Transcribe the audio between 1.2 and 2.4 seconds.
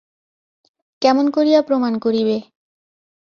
করিয়া প্রমাণ করিবে?